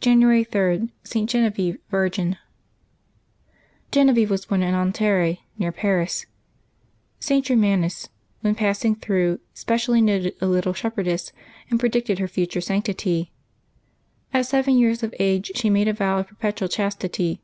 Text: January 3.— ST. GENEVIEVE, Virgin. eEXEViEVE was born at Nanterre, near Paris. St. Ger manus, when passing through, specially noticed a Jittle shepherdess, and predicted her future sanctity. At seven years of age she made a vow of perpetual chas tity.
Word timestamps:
January 0.00 0.44
3.— 0.44 0.90
ST. 1.02 1.30
GENEVIEVE, 1.30 1.78
Virgin. 1.90 2.36
eEXEViEVE 3.90 4.28
was 4.28 4.44
born 4.44 4.62
at 4.62 4.72
Nanterre, 4.72 5.38
near 5.56 5.72
Paris. 5.72 6.26
St. 7.20 7.42
Ger 7.42 7.56
manus, 7.56 8.10
when 8.42 8.54
passing 8.54 8.94
through, 8.96 9.40
specially 9.54 10.02
noticed 10.02 10.36
a 10.42 10.46
Jittle 10.46 10.76
shepherdess, 10.76 11.32
and 11.70 11.80
predicted 11.80 12.18
her 12.18 12.28
future 12.28 12.60
sanctity. 12.60 13.32
At 14.30 14.44
seven 14.44 14.76
years 14.76 15.02
of 15.02 15.14
age 15.18 15.50
she 15.54 15.70
made 15.70 15.88
a 15.88 15.94
vow 15.94 16.18
of 16.18 16.28
perpetual 16.28 16.68
chas 16.68 16.94
tity. 16.94 17.38